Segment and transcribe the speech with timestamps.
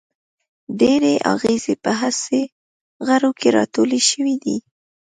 [0.79, 2.41] ډیری آخذې په حسي
[3.07, 4.57] غړو کې راټولې شوي دي.